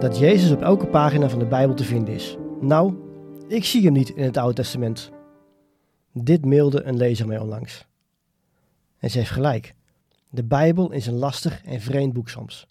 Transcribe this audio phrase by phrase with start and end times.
[0.00, 2.36] dat Jezus op elke pagina van de Bijbel te vinden is.
[2.60, 2.94] Nou,
[3.48, 5.10] ik zie hem niet in het Oude Testament.
[6.12, 7.86] Dit mailde een lezer mij onlangs.
[8.98, 9.74] En ze heeft gelijk.
[10.30, 12.66] De Bijbel is een lastig en vreemd boek soms.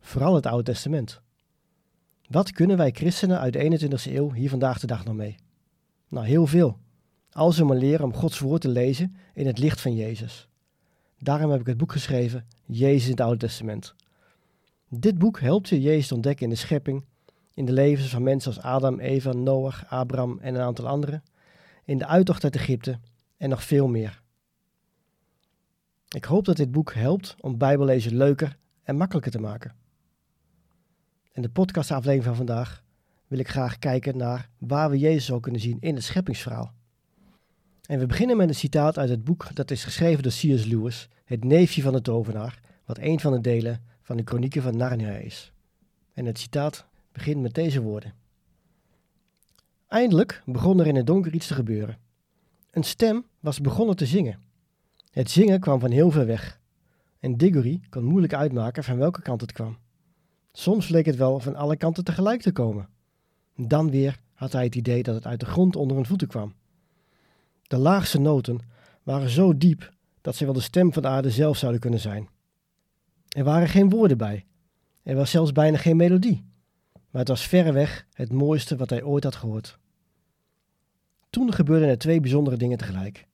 [0.00, 1.20] Vooral het Oude Testament.
[2.28, 5.36] Wat kunnen wij christenen uit de 21e eeuw hier vandaag de dag nog mee?
[6.08, 6.78] Nou, heel veel.
[7.30, 10.48] Als we maar leren om Gods woord te lezen in het licht van Jezus.
[11.18, 13.94] Daarom heb ik het boek geschreven, Jezus in het Oude Testament.
[14.92, 17.04] Dit boek helpt je Jezus ontdekken in de schepping,
[17.54, 21.22] in de levens van mensen als Adam, Eva, Noach, Abraham en een aantal anderen,
[21.84, 22.98] in de uittocht uit Egypte
[23.36, 24.22] en nog veel meer.
[26.08, 29.74] Ik hoop dat dit boek helpt om Bijbellezen leuker en makkelijker te maken.
[31.32, 32.82] In de podcastaflevering van vandaag
[33.26, 36.72] wil ik graag kijken naar waar we Jezus ook kunnen zien in het scheppingsverhaal.
[37.86, 40.64] En we beginnen met een citaat uit het boek dat is geschreven door C.S.
[40.64, 44.76] Lewis, het neefje van de tovenaar, wat een van de delen van de kronieken van
[44.76, 45.52] Narnia is.
[46.12, 48.14] En het citaat begint met deze woorden.
[49.88, 51.98] Eindelijk begon er in het donker iets te gebeuren.
[52.70, 54.40] Een stem was begonnen te zingen.
[55.10, 56.60] Het zingen kwam van heel ver weg.
[57.20, 59.78] En Diggory kon moeilijk uitmaken van welke kant het kwam.
[60.52, 62.88] Soms leek het wel van alle kanten tegelijk te komen.
[63.56, 66.54] Dan weer had hij het idee dat het uit de grond onder hun voeten kwam.
[67.62, 68.58] De laagste noten
[69.02, 72.28] waren zo diep dat ze wel de stem van de aarde zelf zouden kunnen zijn.
[73.30, 74.46] Er waren geen woorden bij.
[75.02, 76.44] Er was zelfs bijna geen melodie.
[77.10, 79.78] Maar het was verreweg het mooiste wat hij ooit had gehoord.
[81.30, 83.26] Toen gebeurden er twee bijzondere dingen tegelijk.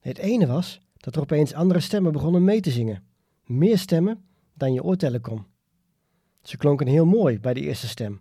[0.00, 3.02] Het ene was dat er opeens andere stemmen begonnen mee te zingen.
[3.44, 4.24] Meer stemmen
[4.54, 5.44] dan je ooit tellen kon.
[6.42, 8.20] Ze klonken heel mooi bij de eerste stem,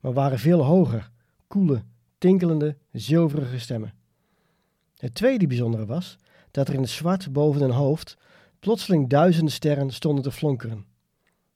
[0.00, 1.10] maar waren veel hoger,
[1.46, 1.82] koele,
[2.18, 3.94] tinkelende, zilverige stemmen.
[4.96, 6.18] Het tweede bijzondere was
[6.50, 8.16] dat er in het zwart boven hun hoofd
[8.64, 10.84] plotseling duizenden sterren stonden te flonkeren.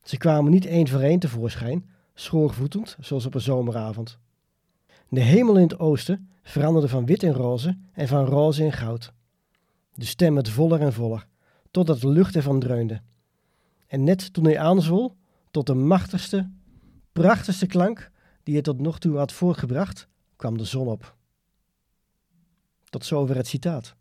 [0.02, 4.18] Ze kwamen niet één voor één tevoorschijn, schoorvoetend, zoals op een zomeravond.
[5.08, 9.12] De hemel in het oosten veranderde van wit in roze en van roze in goud.
[9.94, 11.26] De stem werd voller en voller,
[11.70, 13.00] totdat de lucht ervan dreunde.
[13.86, 15.16] En net toen hij aanzwol,
[15.50, 16.50] tot de machtigste,
[17.12, 18.10] prachtigste klank
[18.42, 21.16] die hij tot nog toe had voortgebracht, kwam de zon op.
[22.84, 23.94] Tot zover het citaat.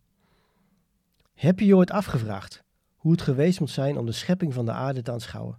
[1.34, 2.66] Heb je je ooit afgevraagd
[3.08, 5.58] hoe het geweest moet zijn om de schepping van de aarde te aanschouwen?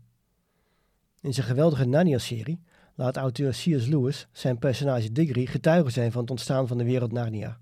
[1.20, 2.60] In zijn geweldige Narnia-serie
[2.94, 3.86] laat auteur C.S.
[3.86, 7.60] Lewis zijn personage Diggory getuige zijn van het ontstaan van de wereld Narnia.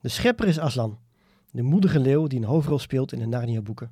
[0.00, 0.98] De schepper is Aslan,
[1.50, 3.90] de moedige leeuw die een hoofdrol speelt in de Narnia-boeken.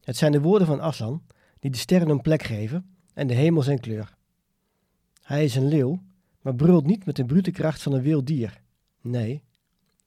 [0.00, 1.22] Het zijn de woorden van Aslan
[1.58, 4.14] die de sterren een plek geven en de hemel zijn kleur.
[5.22, 6.02] Hij is een leeuw,
[6.40, 8.60] maar brult niet met de brute kracht van een wild dier.
[9.00, 9.42] Nee,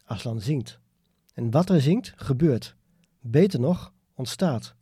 [0.04, 0.80] Aslan zingt.
[1.34, 2.76] En wat er zingt, gebeurt.
[3.28, 4.76] Beter nog, ontstaat.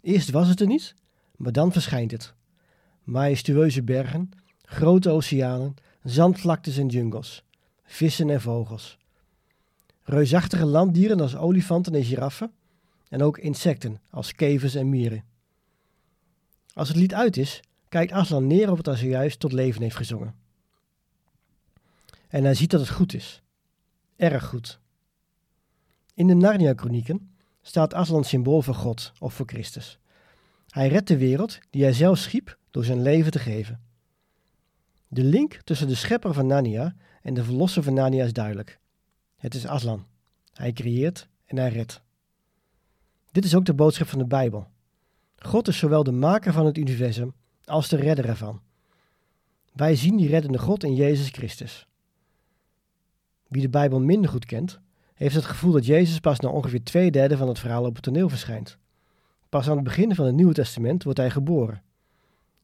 [0.00, 0.94] Eerst was het er niet,
[1.36, 2.34] maar dan verschijnt het.
[3.02, 4.30] Majestueuze bergen,
[4.62, 7.44] grote oceanen, zandvlaktes en jungles,
[7.84, 8.98] vissen en vogels.
[10.02, 12.52] Reusachtige landdieren als olifanten en giraffen
[13.08, 15.24] en ook insecten als kevers en mieren.
[16.72, 19.96] Als het lied uit is, kijkt Aslan neer op wat hij zojuist tot leven heeft
[19.96, 20.34] gezongen.
[22.28, 23.42] En hij ziet dat het goed is.
[24.16, 24.80] Erg goed.
[26.14, 27.34] In de Narnia-chronieken
[27.66, 29.98] staat Aslan symbool voor God of voor Christus.
[30.68, 33.80] Hij redt de wereld die hij zelf schiep door zijn leven te geven.
[35.08, 38.78] De link tussen de schepper van Narnia en de verlosser van Narnia is duidelijk.
[39.36, 40.06] Het is Aslan.
[40.52, 42.02] Hij creëert en hij redt.
[43.30, 44.66] Dit is ook de boodschap van de Bijbel.
[45.38, 47.34] God is zowel de maker van het universum
[47.64, 48.60] als de redder ervan.
[49.72, 51.86] Wij zien die reddende God in Jezus Christus.
[53.48, 54.80] Wie de Bijbel minder goed kent,
[55.16, 58.04] heeft het gevoel dat Jezus pas na ongeveer twee derde van het verhaal op het
[58.04, 58.78] toneel verschijnt.
[59.48, 61.82] Pas aan het begin van het Nieuwe Testament wordt hij geboren.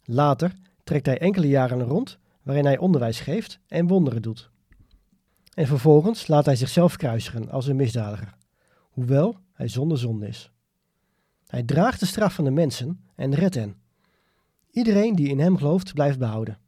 [0.04, 0.52] Later
[0.84, 4.50] trekt hij enkele jaren rond waarin hij onderwijs geeft en wonderen doet.
[5.54, 8.34] En vervolgens laat hij zichzelf kruisigen als een misdadiger,
[8.90, 10.50] hoewel hij zonder zonde is.
[11.46, 13.76] Hij draagt de straf van de mensen en redt hen.
[14.70, 16.58] Iedereen die in hem gelooft, blijft behouden.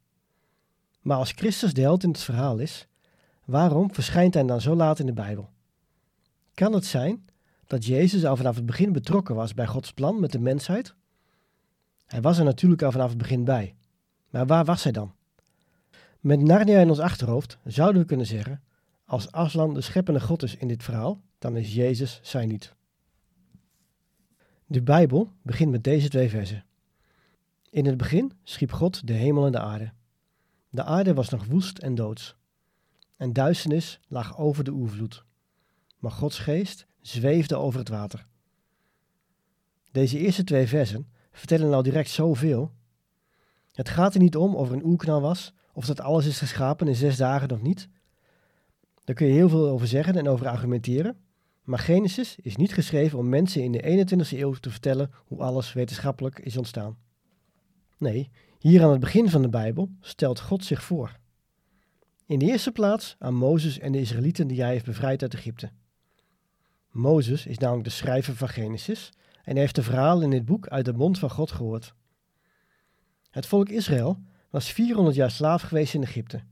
[1.01, 2.87] Maar als Christus de held in het verhaal is,
[3.45, 5.53] waarom verschijnt hij dan zo laat in de Bijbel?
[6.55, 7.25] Kan het zijn
[7.67, 10.95] dat Jezus al vanaf het begin betrokken was bij Gods plan met de mensheid?
[12.07, 13.75] Hij was er natuurlijk al vanaf het begin bij.
[14.31, 15.15] Maar waar was hij dan?
[16.21, 18.63] Met Narnia in ons achterhoofd zouden we kunnen zeggen:
[19.05, 22.75] als Aslan de scheppende God is in dit verhaal, dan is Jezus zij niet.
[24.67, 26.65] De Bijbel begint met deze twee versen.
[27.71, 29.93] In het begin schiep God de hemel en de aarde.
[30.71, 32.37] De aarde was nog woest en doods.
[33.17, 35.24] En duisternis lag over de oervloed.
[36.05, 38.27] Maar Gods geest zweefde over het water.
[39.91, 42.73] Deze eerste twee versen vertellen al direct zoveel.
[43.73, 46.89] Het gaat er niet om of er een oerknal was, of dat alles is geschapen
[46.89, 47.89] in zes dagen of niet.
[49.05, 51.17] Daar kun je heel veel over zeggen en over argumenteren.
[51.63, 55.73] Maar Genesis is niet geschreven om mensen in de 21e eeuw te vertellen hoe alles
[55.73, 56.99] wetenschappelijk is ontstaan.
[57.99, 61.19] Nee, hier aan het begin van de Bijbel stelt God zich voor.
[62.27, 65.71] In de eerste plaats aan Mozes en de Israëlieten die hij heeft bevrijd uit Egypte.
[66.95, 69.13] Mozes is namelijk de schrijver van Genesis
[69.45, 71.95] en heeft de verhalen in dit boek uit de mond van God gehoord.
[73.31, 74.19] Het volk Israël
[74.51, 76.43] was 400 jaar slaaf geweest in Egypte.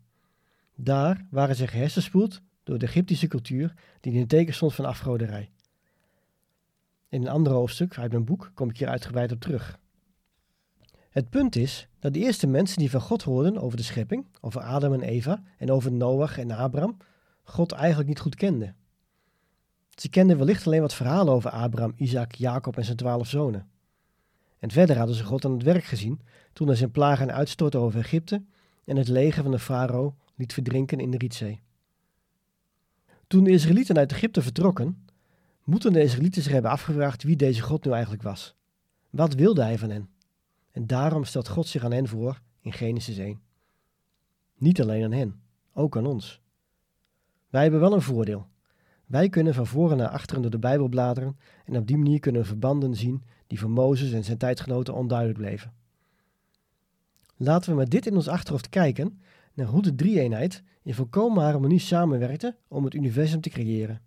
[0.75, 5.51] Daar waren ze gehersenspoeld door de Egyptische cultuur die in het teken stond van afgoderij.
[7.09, 9.79] In een ander hoofdstuk uit mijn boek kom ik hier uitgebreid op terug.
[11.11, 14.61] Het punt is dat de eerste mensen die van God hoorden over de schepping, over
[14.61, 16.97] Adam en Eva en over Noach en Abraham,
[17.43, 18.77] God eigenlijk niet goed kenden.
[19.95, 23.71] Ze kenden wellicht alleen wat verhalen over Abraham, Isaac, Jacob en zijn twaalf zonen.
[24.59, 26.21] En verder hadden ze God aan het werk gezien
[26.53, 28.43] toen hij zijn plagen uitstortte over Egypte
[28.85, 31.61] en het leger van de farao liet verdrinken in de Rietzee.
[33.27, 35.07] Toen de Israëlieten uit Egypte vertrokken,
[35.65, 38.55] moeten de Israëlieten zich hebben afgevraagd wie deze God nu eigenlijk was.
[39.11, 40.11] Wat wilde hij van hen?
[40.71, 43.41] En daarom stelt God zich aan hen voor in Genesis 1.
[44.57, 45.43] Niet alleen aan hen,
[45.73, 46.41] ook aan ons.
[47.49, 48.49] Wij hebben wel een voordeel.
[49.13, 52.41] Wij kunnen van voren naar achteren door de Bijbel bladeren en op die manier kunnen
[52.41, 55.73] we verbanden zien die voor Mozes en zijn tijdgenoten onduidelijk bleven.
[57.37, 59.21] Laten we met dit in ons achterhoofd kijken
[59.55, 64.01] naar hoe de drie-eenheid in volkomen harmonie samenwerkte om het universum te creëren.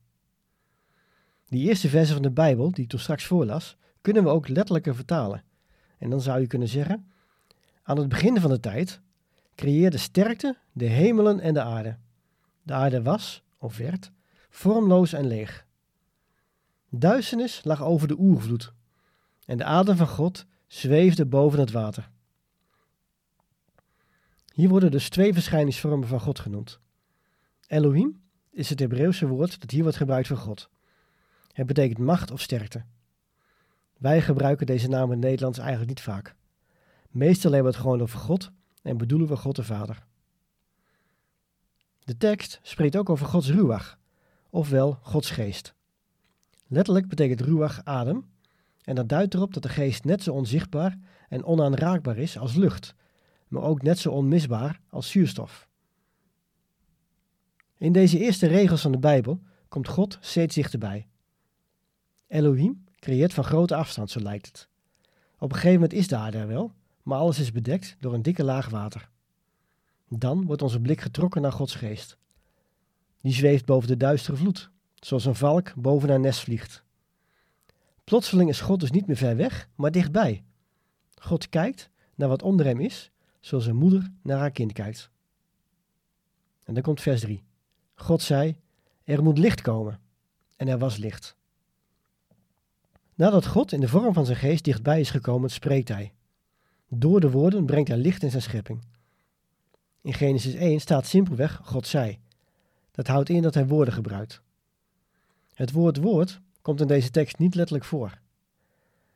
[1.50, 4.96] Die eerste versen van de Bijbel, die ik toen straks voorlas, kunnen we ook letterlijker
[4.96, 5.44] vertalen.
[5.98, 7.12] En dan zou je kunnen zeggen:
[7.84, 9.02] Aan het begin van de tijd
[9.56, 11.98] creëerde sterkte de hemelen en de aarde.
[12.64, 14.12] De aarde was, of werd,
[14.56, 15.66] vormloos en leeg.
[16.90, 18.74] Duisternis lag over de oervloed
[19.46, 22.10] en de adem van God zweefde boven het water.
[24.54, 26.80] Hier worden dus twee verschijningsvormen van God genoemd.
[27.68, 28.22] Elohim
[28.52, 30.70] is het Hebreeuwse woord dat hier wordt gebruikt voor God.
[31.52, 32.84] Het betekent macht of sterkte.
[33.98, 36.36] Wij gebruiken deze naam in het Nederlands eigenlijk niet vaak.
[37.10, 40.06] Meestal hebben we het gewoon over God en bedoelen we God de Vader.
[42.04, 44.00] De tekst spreekt ook over Gods ruach,
[44.56, 45.74] ofwel Gods geest.
[46.68, 48.26] Letterlijk betekent ruach adem,
[48.84, 50.98] en dat duidt erop dat de geest net zo onzichtbaar
[51.30, 52.96] en onaanraakbaar is als lucht,
[53.48, 55.70] maar ook net zo onmisbaar als zuurstof.
[57.78, 61.08] In deze eerste regels van de Bijbel komt God steeds dichterbij.
[62.28, 64.70] Elohim creëert van grote afstand, zo lijkt het.
[65.38, 66.72] Op een gegeven moment is de aarde er wel,
[67.04, 69.10] maar alles is bedekt door een dikke laag water.
[70.08, 72.18] Dan wordt onze blik getrokken naar Gods geest.
[73.26, 76.84] Die zweeft boven de duistere vloed, zoals een valk boven haar nest vliegt.
[78.04, 80.44] Plotseling is God dus niet meer ver weg, maar dichtbij.
[81.16, 85.10] God kijkt naar wat onder hem is, zoals een moeder naar haar kind kijkt.
[86.64, 87.44] En dan komt vers 3.
[87.96, 88.56] God zei:
[89.04, 90.00] Er moet licht komen.
[90.56, 91.36] En er was licht.
[93.16, 96.14] Nadat God in de vorm van zijn geest dichtbij is gekomen, spreekt hij.
[96.88, 98.82] Door de woorden brengt hij licht in zijn schepping.
[100.02, 102.20] In Genesis 1 staat simpelweg God zei.
[102.96, 104.42] Dat houdt in dat hij woorden gebruikt.
[105.54, 108.20] Het woord woord komt in deze tekst niet letterlijk voor.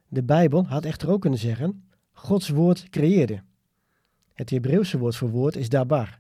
[0.08, 3.42] De Bijbel had echter ook kunnen zeggen: Gods woord creëerde.
[4.34, 6.20] Het Hebreeuwse woord voor woord is dabar.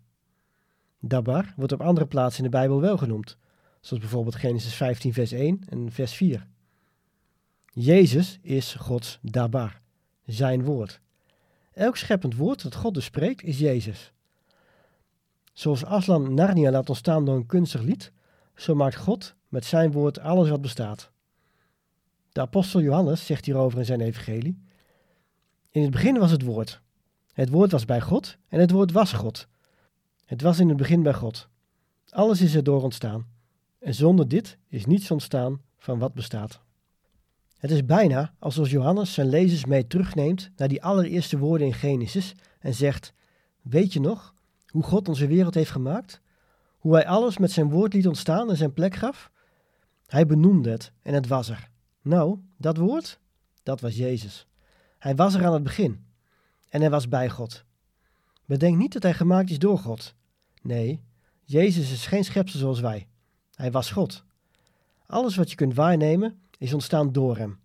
[0.99, 3.37] Dabar wordt op andere plaatsen in de Bijbel wel genoemd,
[3.81, 6.47] zoals bijvoorbeeld Genesis 15, vers 1 en vers 4.
[7.73, 9.81] Jezus is Gods dabar,
[10.25, 11.01] zijn woord.
[11.71, 14.13] Elk scheppend woord dat God dus spreekt, is Jezus.
[15.59, 18.11] Zoals Aslan Narnia laat ontstaan door een kunstig lied,
[18.55, 21.11] zo maakt God met zijn woord alles wat bestaat.
[22.31, 24.61] De apostel Johannes zegt hierover in zijn evangelie:
[25.69, 26.81] In het begin was het woord.
[27.33, 29.47] Het woord was bij God en het woord was God.
[30.25, 31.49] Het was in het begin bij God.
[32.09, 33.27] Alles is erdoor ontstaan.
[33.79, 36.61] En zonder dit is niets ontstaan van wat bestaat.
[37.57, 42.35] Het is bijna alsof Johannes zijn lezers mee terugneemt naar die allereerste woorden in Genesis
[42.59, 43.13] en zegt:
[43.61, 44.37] Weet je nog
[44.69, 46.21] hoe God onze wereld heeft gemaakt?
[46.77, 49.31] Hoe hij alles met zijn woord liet ontstaan en zijn plek gaf?
[50.05, 51.69] Hij benoemde het en het was er.
[52.01, 53.19] Nou, dat woord,
[53.63, 54.47] dat was Jezus.
[54.97, 56.05] Hij was er aan het begin
[56.69, 57.63] en hij was bij God.
[58.45, 60.15] Bedenk niet dat hij gemaakt is door God.
[60.61, 61.01] Nee,
[61.43, 63.07] Jezus is geen schepsel zoals wij.
[63.53, 64.23] Hij was God.
[65.05, 67.59] Alles wat je kunt waarnemen is ontstaan door hem.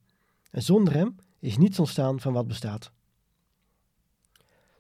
[0.51, 2.93] En zonder hem is niets ontstaan van wat bestaat.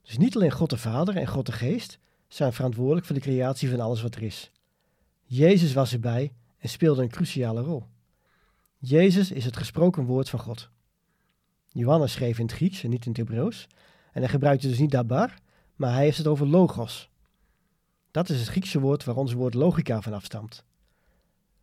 [0.02, 3.70] Dus niet alleen God de Vader en God de Geest zijn verantwoordelijk voor de creatie
[3.70, 4.50] van alles wat er is.
[5.24, 7.84] Jezus was erbij en speelde een cruciale rol.
[8.78, 10.70] Jezus is het gesproken woord van God.
[11.68, 13.66] Johannes schreef in het Grieks en niet in het Hebreeuws.
[14.12, 15.34] En hij gebruikte dus niet dabar,
[15.76, 17.10] maar hij heeft het over logos.
[18.10, 20.64] Dat is het Griekse woord waar ons woord logica van afstamt.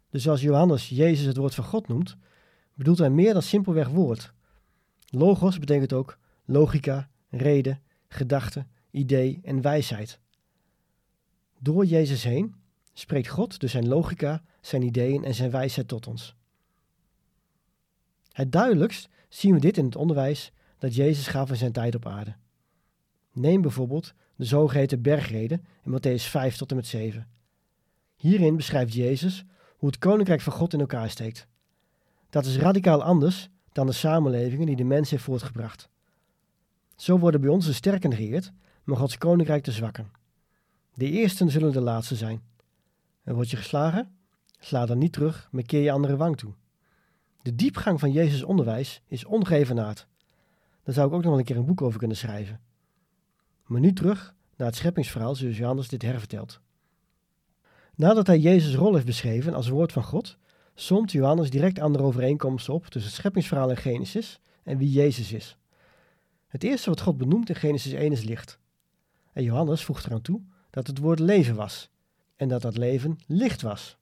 [0.10, 2.18] Dus als Johannes Jezus het woord van God noemt,
[2.76, 4.34] bedoelt hij meer dan simpelweg woord.
[5.10, 10.20] Logos betekent ook logica, reden, gedachte, idee en wijsheid.
[11.64, 12.56] Door Jezus heen
[12.94, 16.36] spreekt God dus zijn logica, zijn ideeën en zijn wijsheid tot ons.
[18.32, 22.06] Het duidelijkst zien we dit in het onderwijs dat Jezus gaf in zijn tijd op
[22.06, 22.36] aarde.
[23.32, 27.28] Neem bijvoorbeeld de zogeheten bergreden in Matthäus 5 tot en met 7.
[28.16, 29.46] Hierin beschrijft Jezus
[29.78, 31.48] hoe het koninkrijk van God in elkaar steekt.
[32.30, 35.90] Dat is radicaal anders dan de samenlevingen die de mens heeft voortgebracht.
[36.96, 38.52] Zo worden bij ons de sterken geëerd,
[38.84, 40.21] maar Gods koninkrijk de zwakken.
[40.94, 42.42] De eersten zullen de laatste zijn.
[43.24, 44.16] En word je geslagen?
[44.60, 46.54] Sla dan niet terug, maar keer je andere wang toe.
[47.42, 50.08] De diepgang van Jezus' onderwijs is ongeëvenaard.
[50.84, 52.60] Daar zou ik ook nog wel een keer een boek over kunnen schrijven.
[53.66, 56.60] Maar nu terug naar het scheppingsverhaal zoals Johannes dit hervertelt.
[57.96, 60.38] Nadat hij Jezus' rol heeft beschreven als woord van God,
[60.76, 65.58] somt Johannes direct andere overeenkomsten op tussen het scheppingsverhaal in Genesis en wie Jezus is.
[66.48, 68.60] Het eerste wat God benoemt in Genesis 1 is licht.
[69.34, 70.42] En Johannes voegt eraan toe
[70.72, 71.90] dat het woord leven was
[72.36, 73.98] en dat dat leven licht was.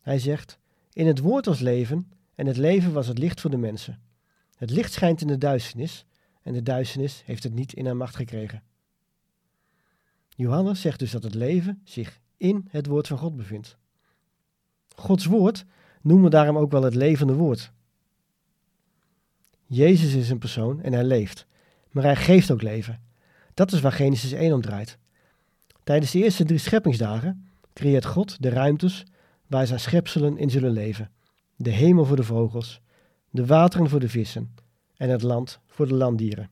[0.00, 0.58] Hij zegt:
[0.92, 4.00] In het woord was leven en het leven was het licht voor de mensen.
[4.54, 6.04] Het licht schijnt in de duisternis
[6.42, 8.62] en de duisternis heeft het niet in haar macht gekregen.
[10.28, 13.76] Johannes zegt dus dat het leven zich in het woord van God bevindt.
[14.96, 15.64] Gods woord
[16.02, 17.72] noemen we daarom ook wel het levende woord.
[19.66, 21.46] Jezus is een persoon en hij leeft,
[21.90, 23.02] maar hij geeft ook leven.
[23.60, 24.98] Dat is waar Genesis 1 om draait.
[25.84, 29.04] Tijdens de eerste drie scheppingsdagen creëert God de ruimtes
[29.46, 31.10] waar zijn schepselen in zullen leven.
[31.56, 32.80] De hemel voor de vogels,
[33.30, 34.54] de wateren voor de vissen
[34.96, 36.50] en het land voor de landdieren.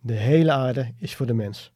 [0.00, 1.72] De hele aarde is voor de mens.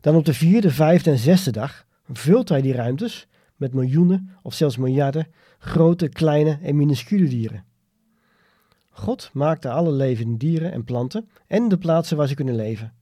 [0.00, 3.26] Dan op de vierde, vijfde en zesde dag vult hij die ruimtes
[3.56, 5.26] met miljoenen of zelfs miljarden
[5.58, 7.64] grote, kleine en minuscule dieren.
[8.90, 12.98] God maakte alle levende dieren en planten en de plaatsen waar ze kunnen leven.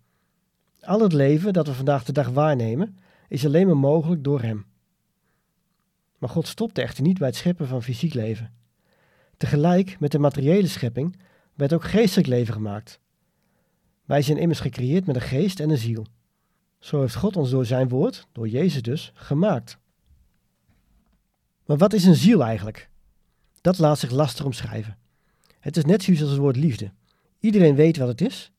[0.80, 4.66] Al het leven dat we vandaag de dag waarnemen, is alleen maar mogelijk door Hem.
[6.18, 8.52] Maar God stopte echter niet bij het scheppen van fysiek leven.
[9.36, 11.16] Tegelijk met de materiële schepping
[11.54, 13.00] werd ook geestelijk leven gemaakt.
[14.04, 16.06] Wij zijn immers gecreëerd met een geest en een ziel.
[16.78, 19.78] Zo heeft God ons door zijn woord, door Jezus dus, gemaakt.
[21.66, 22.90] Maar wat is een ziel eigenlijk?
[23.60, 24.98] Dat laat zich lastig omschrijven.
[25.60, 26.90] Het is net zoiets als het woord liefde.
[27.40, 28.52] Iedereen weet wat het is,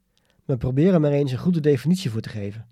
[0.49, 2.67] maar probeer er maar eens een goede definitie voor te geven.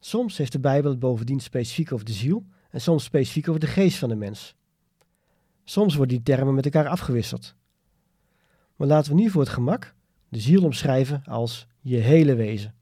[0.00, 3.66] Soms heeft de Bijbel het bovendien specifiek over de ziel en soms specifiek over de
[3.66, 4.54] geest van de mens.
[5.64, 7.54] Soms worden die termen met elkaar afgewisseld.
[8.76, 9.94] Maar laten we nu voor het gemak
[10.28, 12.74] de ziel omschrijven als je hele wezen.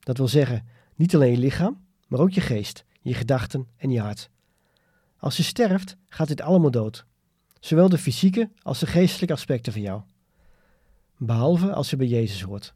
[0.00, 4.00] Dat wil zeggen, niet alleen je lichaam, maar ook je geest, je gedachten en je
[4.00, 4.30] hart.
[5.16, 7.06] Als je sterft, gaat dit allemaal dood.
[7.60, 10.02] Zowel de fysieke als de geestelijke aspecten van jou.
[11.16, 12.74] Behalve als je bij Jezus hoort.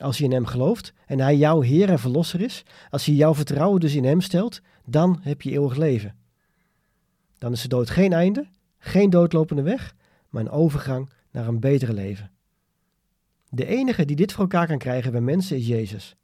[0.00, 3.34] Als je in Hem gelooft en Hij jouw Heer en Verlosser is, als je jouw
[3.34, 6.14] vertrouwen dus in Hem stelt, dan heb je eeuwig leven.
[7.38, 8.46] Dan is de dood geen einde,
[8.78, 9.94] geen doodlopende weg,
[10.28, 12.30] maar een overgang naar een betere leven.
[13.48, 16.16] De enige die dit voor elkaar kan krijgen bij mensen is Jezus.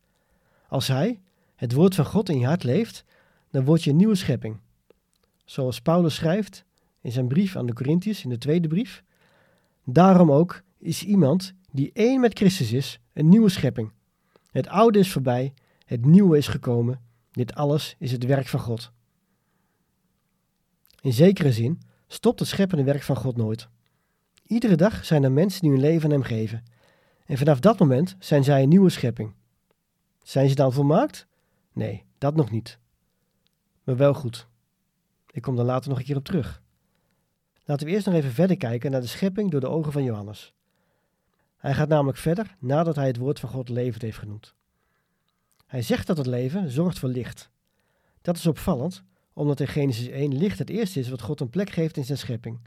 [0.69, 1.21] Als Hij,
[1.57, 3.05] het woord van God in je hart leeft,
[3.51, 4.57] dan word je een nieuwe schepping.
[5.45, 6.65] Zoals Paulus schrijft
[7.01, 9.03] in zijn brief aan de Corinthiërs, in de tweede brief.
[9.85, 13.93] Daarom ook is iemand die één met Christus is, een nieuwe schepping.
[14.51, 15.55] Het oude is voorbij,
[15.85, 17.01] het nieuwe is gekomen.
[17.31, 18.93] Dit alles is het werk van God.
[21.01, 23.69] In zekere zin stopt het scheppende werk van God nooit.
[24.43, 26.65] Iedere dag zijn er mensen die hun leven aan Hem geven.
[27.27, 29.35] En vanaf dat moment zijn zij een nieuwe schepping.
[30.23, 31.27] Zijn ze dan volmaakt?
[31.73, 32.79] Nee, dat nog niet.
[33.85, 34.49] Maar wel goed.
[35.31, 36.63] Ik kom daar later nog een keer op terug.
[37.65, 40.56] Laten we eerst nog even verder kijken naar de schepping door de ogen van Johannes.
[41.57, 44.55] Hij gaat namelijk verder nadat hij het woord van God levend heeft genoemd.
[45.67, 47.51] Hij zegt dat het leven zorgt voor licht.
[48.23, 51.71] Dat is opvallend, omdat in Genesis 1 licht het eerste is wat God een plek
[51.71, 52.59] geeft in zijn schepping.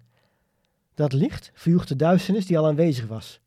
[0.94, 3.40] Dat licht verjoegt de duisternis die al aanwezig was.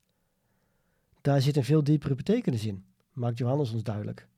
[1.20, 4.28] Daar zit een veel diepere betekenis in, maakt Johannes ons duidelijk.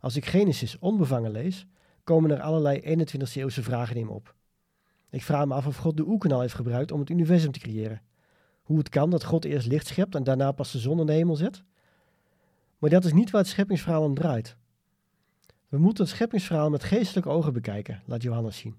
[0.00, 1.66] Als ik Genesis onbevangen lees,
[2.04, 4.34] komen er allerlei 21e-eeuwse vragen in me op.
[5.10, 8.02] Ik vraag me af of God de oerkanaal heeft gebruikt om het universum te creëren.
[8.66, 11.12] Hoe het kan dat God eerst licht schept en daarna pas de zon in de
[11.12, 11.62] hemel zet.
[12.78, 14.56] Maar dat is niet waar het scheppingsverhaal om draait.
[15.68, 18.76] We moeten het scheppingsverhaal met geestelijke ogen bekijken, laat Johannes zien.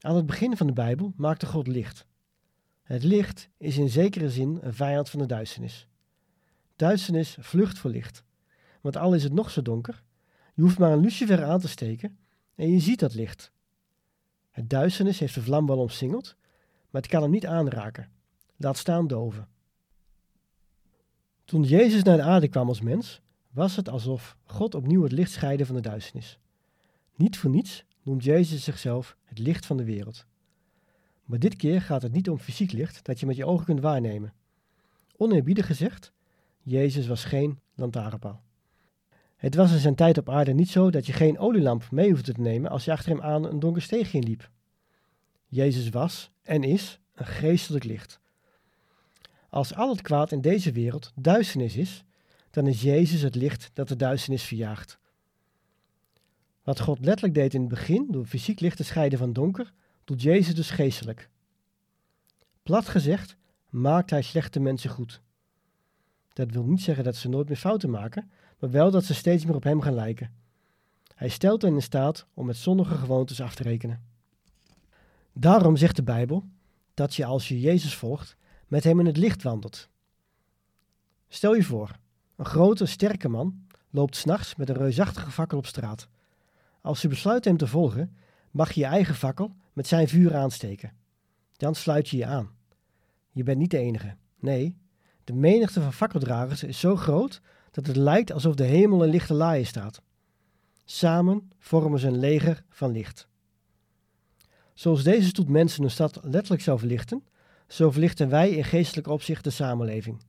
[0.00, 2.06] Aan het begin van de Bijbel maakte God licht.
[2.82, 5.88] Het licht is in zekere zin een vijand van de duisternis.
[6.76, 8.24] Duisternis vlucht voor licht.
[8.80, 10.02] Want al is het nog zo donker,
[10.54, 12.18] je hoeft maar een lucifer aan te steken
[12.54, 13.52] en je ziet dat licht.
[14.50, 16.36] Het duisternis heeft de vlam wel omsingeld,
[16.90, 18.10] maar het kan hem niet aanraken.
[18.56, 19.48] Laat staan doven.
[21.44, 23.20] Toen Jezus naar de aarde kwam als mens,
[23.50, 26.38] was het alsof God opnieuw het licht scheidde van de duisternis.
[27.14, 30.26] Niet voor niets noemt Jezus zichzelf het licht van de wereld.
[31.24, 33.80] Maar dit keer gaat het niet om fysiek licht dat je met je ogen kunt
[33.80, 34.32] waarnemen.
[35.16, 36.12] Oneerbiedig gezegd,
[36.62, 38.42] Jezus was geen lantaarnpaal.
[39.36, 42.32] Het was in zijn tijd op aarde niet zo dat je geen olielamp mee hoefde
[42.32, 44.50] te nemen als je achter hem aan een donker steegje liep.
[45.46, 48.20] Jezus was en is een geestelijk licht.
[49.56, 52.04] Als al het kwaad in deze wereld duisternis is,
[52.50, 54.98] dan is Jezus het licht dat de duisternis verjaagt.
[56.62, 59.72] Wat God letterlijk deed in het begin, door fysiek licht te scheiden van donker,
[60.04, 61.28] doet Jezus dus geestelijk.
[62.62, 63.36] Plat gezegd,
[63.68, 65.20] maakt hij slechte mensen goed.
[66.32, 69.44] Dat wil niet zeggen dat ze nooit meer fouten maken, maar wel dat ze steeds
[69.44, 70.32] meer op hem gaan lijken.
[71.14, 74.02] Hij stelt hen in staat om met zondige gewoontes af te rekenen.
[75.32, 76.44] Daarom zegt de Bijbel
[76.94, 79.88] dat je als je Jezus volgt, met hem in het licht wandelt.
[81.28, 81.98] Stel je voor,
[82.36, 86.08] een grote, sterke man loopt s'nachts met een reusachtige fakkel op straat.
[86.80, 88.16] Als je besluit hem te volgen,
[88.50, 90.92] mag je je eigen fakkel met zijn vuur aansteken.
[91.56, 92.50] Dan sluit je je aan.
[93.30, 94.16] Je bent niet de enige.
[94.40, 94.76] Nee,
[95.24, 99.34] de menigte van fakkeldragers is zo groot dat het lijkt alsof de hemel in lichte
[99.34, 100.02] laaien staat.
[100.84, 103.28] Samen vormen ze een leger van licht.
[104.74, 107.26] Zoals deze stoet mensen een stad letterlijk zou verlichten,
[107.66, 110.22] zo verlichten wij in geestelijk opzicht de samenleving.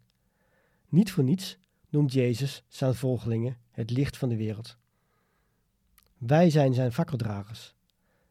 [0.90, 1.58] Niet voor niets
[1.90, 4.78] noemt Jezus zijn volgelingen het licht van de wereld.
[6.18, 7.76] Wij zijn zijn fakkeldragers.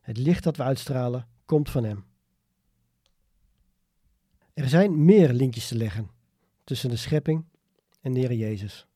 [0.01, 2.05] Het licht dat we uitstralen komt van hem.
[4.55, 6.11] Er zijn meer linkjes te leggen
[6.65, 7.45] tussen de schepping
[8.01, 8.87] en de Heer Jezus.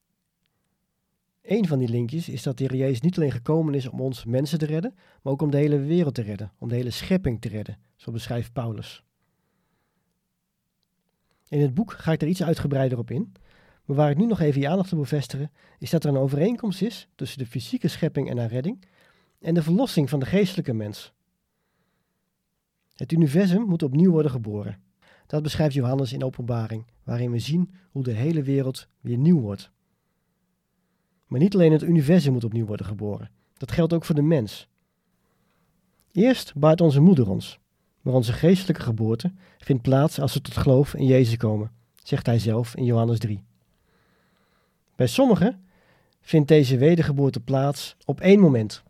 [1.43, 4.25] Een van die linkjes is dat de Heer Jezus niet alleen gekomen is om ons
[4.25, 7.41] mensen te redden, maar ook om de hele wereld te redden, om de hele schepping
[7.41, 9.05] te redden, zo beschrijft Paulus.
[11.51, 13.33] In het boek ga ik er iets uitgebreider op in,
[13.85, 16.17] maar waar ik nu nog even je aandacht op wil vestigen, is dat er een
[16.17, 18.85] overeenkomst is tussen de fysieke schepping en haar redding
[19.41, 21.13] en de verlossing van de geestelijke mens.
[22.95, 24.81] Het universum moet opnieuw worden geboren.
[25.27, 29.71] Dat beschrijft Johannes in Openbaring, waarin we zien hoe de hele wereld weer nieuw wordt.
[31.27, 33.31] Maar niet alleen het universum moet opnieuw worden geboren.
[33.53, 34.69] Dat geldt ook voor de mens.
[36.13, 37.59] Eerst baart onze moeder ons,
[38.01, 41.71] maar onze geestelijke geboorte vindt plaats als we tot geloof in Jezus komen,
[42.03, 43.43] zegt hij zelf in Johannes 3.
[44.97, 45.65] Bij sommigen
[46.21, 48.83] vindt deze wedergeboorte plaats op één moment,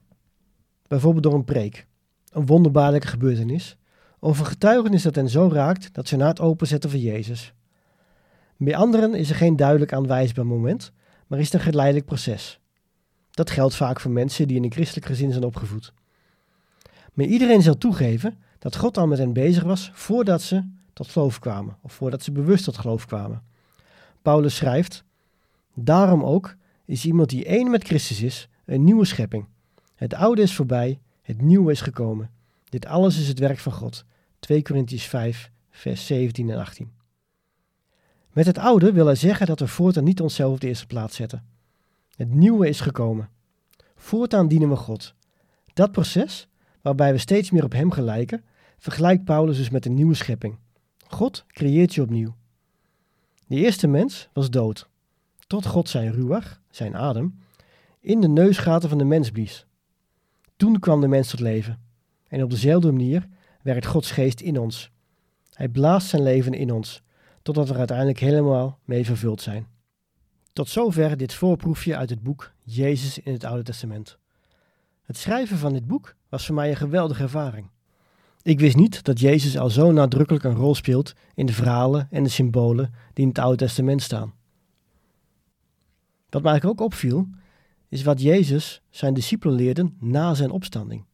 [0.87, 1.87] bijvoorbeeld door een preek,
[2.33, 3.77] een wonderbaarlijke gebeurtenis,
[4.19, 7.55] of een getuigenis dat hen zo raakt dat ze na het openzetten van Jezus.
[8.57, 10.93] Bij anderen is er geen duidelijk aanwijsbaar moment,
[11.27, 12.61] maar is het een geleidelijk proces.
[13.31, 15.93] Dat geldt vaak voor mensen die in een christelijk gezin zijn opgevoed.
[17.13, 21.39] Maar iedereen zal toegeven dat God al met hen bezig was voordat ze tot geloof
[21.39, 23.43] kwamen, of voordat ze bewust tot geloof kwamen.
[24.23, 25.05] Paulus schrijft:
[25.75, 29.47] Daarom ook is iemand die één met Christus is, een nieuwe schepping.
[29.95, 32.31] Het oude is voorbij, het nieuwe is gekomen.
[32.65, 34.05] Dit alles is het werk van God.
[34.39, 36.91] 2 Corinthians 5, vers 17 en 18.
[38.33, 41.17] Met het oude wil hij zeggen dat we voortaan niet onszelf op de eerste plaats
[41.17, 41.45] zetten.
[42.17, 43.29] Het nieuwe is gekomen.
[43.97, 45.15] Voortaan dienen we God.
[45.73, 46.49] Dat proces,
[46.81, 48.45] waarbij we steeds meer op Hem gelijken,
[48.81, 50.59] vergelijkt Paulus dus met een nieuwe schepping.
[51.07, 52.35] God creëert je opnieuw.
[53.47, 54.89] De eerste mens was dood,
[55.47, 57.39] tot God zijn ruwag, zijn adem,
[58.01, 59.67] in de neusgaten van de mens blies.
[60.57, 61.81] Toen kwam de mens tot leven.
[62.29, 63.29] En op dezelfde manier
[63.63, 64.91] werkt Gods geest in ons.
[65.53, 67.03] Hij blaast zijn leven in ons,
[67.43, 69.67] totdat we er uiteindelijk helemaal mee vervuld zijn.
[70.53, 74.19] Tot zover dit voorproefje uit het boek Jezus in het Oude Testament.
[75.03, 77.71] Het schrijven van dit boek was voor mij een geweldige ervaring.
[78.43, 82.23] Ik wist niet dat Jezus al zo nadrukkelijk een rol speelt in de verhalen en
[82.23, 84.33] de symbolen die in het Oude Testament staan.
[86.29, 87.29] Wat mij ook opviel,
[87.89, 91.05] is wat Jezus zijn discipelen leerden na zijn opstanding.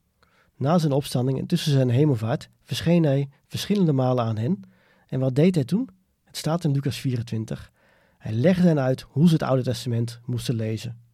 [0.57, 4.61] Na zijn opstanding en tussen zijn hemelvaart verscheen hij verschillende malen aan hen.
[5.07, 5.89] En wat deed hij toen?
[6.25, 7.73] Het staat in Lucas 24.
[8.19, 11.06] Hij legde hen uit hoe ze het Oude Testament moesten lezen.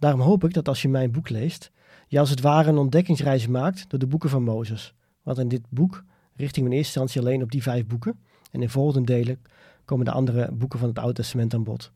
[0.00, 1.70] Daarom hoop ik dat als je mijn boek leest,
[2.08, 4.94] je als het ware een ontdekkingsreis maakt door de boeken van Mozes.
[5.22, 8.18] Want in dit boek richting in eerste instantie alleen op die vijf boeken.
[8.50, 9.42] En in volgende delen
[9.84, 11.92] komen de andere boeken van het Oude Testament aan bod.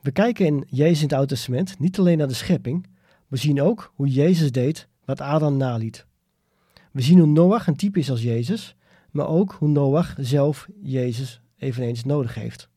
[0.00, 2.86] We kijken in Jezus in het Oude Testament niet alleen naar de schepping,
[3.26, 6.06] we zien ook hoe Jezus deed wat Adam naliet.
[6.92, 8.76] We zien hoe Noach een type is als Jezus,
[9.10, 12.68] maar ook hoe Noach zelf Jezus eveneens nodig heeft.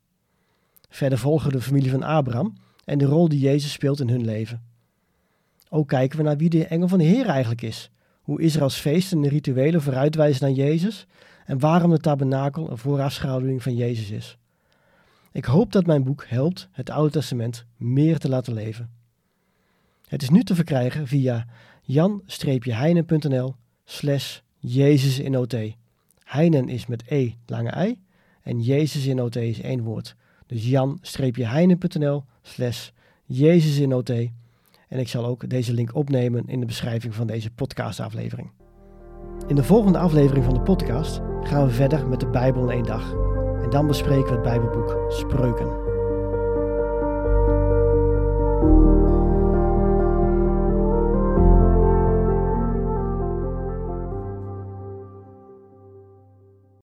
[0.90, 2.54] Verder volgen de familie van Abraham
[2.90, 4.64] en de rol die Jezus speelt in hun leven.
[5.70, 9.24] Ook kijken we naar wie de engel van de Heer eigenlijk is, hoe Israëls feesten
[9.24, 11.08] en rituelen vooruitwijzen naar Jezus
[11.46, 14.38] en waarom de tabernakel een voorafschaduwing van Jezus is.
[15.32, 18.90] Ik hoop dat mijn boek helpt het Oude Testament meer te laten leven.
[20.08, 21.46] Het is nu te verkrijgen via
[21.82, 25.56] jan-heinen.nl slash Jezus in OT.
[26.24, 28.00] Heinen is met E lange I
[28.42, 30.16] en Jezus in OT is één woord.
[30.46, 32.90] Dus jan-heinen.nl slash
[33.26, 34.10] Jezus in OT.
[34.10, 38.52] En ik zal ook deze link opnemen in de beschrijving van deze podcastaflevering.
[39.48, 42.84] In de volgende aflevering van de podcast gaan we verder met de Bijbel in één
[42.84, 43.12] dag.
[43.62, 45.79] En dan bespreken we het Bijbelboek Spreuken.